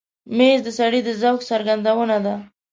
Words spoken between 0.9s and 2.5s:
د ذوق څرګندونه ده.